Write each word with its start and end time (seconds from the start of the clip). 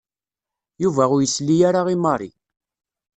Yuba 0.83 1.03
ur 1.13 1.19
yesli 1.21 1.57
ara 1.67 1.81
i 1.95 1.97
Mary. 2.03 2.31